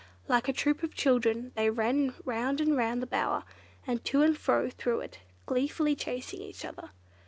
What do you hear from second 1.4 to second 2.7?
they ran round